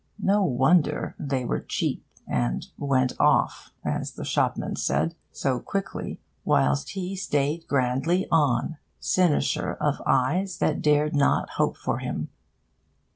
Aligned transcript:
No 0.23 0.41
wonder 0.41 1.13
they 1.19 1.45
were 1.45 1.59
cheap, 1.59 2.03
and 2.27 2.65
'went 2.75 3.13
off,' 3.19 3.69
as 3.85 4.13
the 4.13 4.25
shopman 4.25 4.75
said, 4.75 5.13
so 5.31 5.59
quickly, 5.59 6.19
whilst 6.43 6.93
he 6.93 7.15
stayed 7.15 7.67
grandly 7.67 8.25
on, 8.31 8.77
cynosure 8.99 9.73
of 9.75 10.01
eyes 10.07 10.57
that 10.57 10.81
dared 10.81 11.15
not 11.15 11.51
hope 11.51 11.77
for 11.77 11.99
him. 11.99 12.29